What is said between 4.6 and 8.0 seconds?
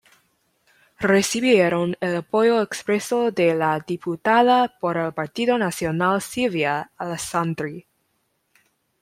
por el Partido Nacional Silvia Alessandri.